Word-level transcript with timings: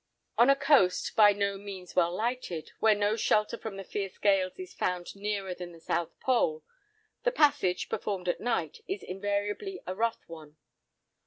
On 0.35 0.49
a 0.49 0.55
coast, 0.55 1.15
by 1.15 1.31
no 1.31 1.59
means 1.59 1.95
well 1.95 2.11
lighted, 2.11 2.71
where 2.79 2.95
no 2.95 3.15
shelter 3.15 3.55
from 3.55 3.75
the 3.77 3.83
fierce 3.83 4.17
gales 4.17 4.57
is 4.57 4.73
found 4.73 5.15
nearer 5.15 5.53
than 5.53 5.73
the 5.73 5.79
South 5.79 6.19
Pole, 6.19 6.63
the 7.21 7.31
passage, 7.31 7.87
performed 7.87 8.27
at 8.27 8.41
night, 8.41 8.79
is 8.87 9.03
invariably 9.03 9.79
a 9.85 9.93
rough 9.93 10.27
one. 10.27 10.57